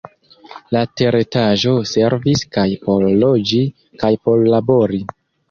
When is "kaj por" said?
2.57-3.07, 4.05-4.43